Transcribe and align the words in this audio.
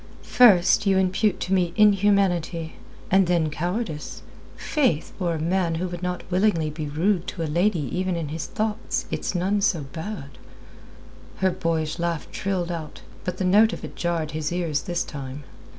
"First 0.23 0.87
you 0.87 0.97
impute 0.97 1.39
to 1.41 1.53
me 1.53 1.73
inhumanity, 1.75 2.73
and 3.11 3.27
then 3.27 3.51
cowardice. 3.51 4.23
Faith! 4.55 5.13
For 5.19 5.35
a 5.35 5.39
man 5.39 5.75
who 5.75 5.87
would 5.89 6.01
not 6.01 6.23
willingly 6.31 6.71
be 6.71 6.87
rude 6.87 7.27
to 7.27 7.43
a 7.43 7.43
lady 7.45 7.81
even 7.95 8.15
in 8.15 8.29
his 8.29 8.47
thoughts, 8.47 9.05
it's 9.11 9.35
none 9.35 9.61
so 9.61 9.81
bad." 9.81 10.39
Her 11.35 11.51
boyish 11.51 11.99
laugh 11.99 12.31
trilled 12.31 12.71
out, 12.71 13.01
but 13.25 13.37
the 13.37 13.45
note 13.45 13.73
of 13.73 13.83
it 13.83 13.95
jarred 13.95 14.31
his 14.31 14.51
ears 14.51 14.81
this 14.81 15.03
time. 15.03 15.43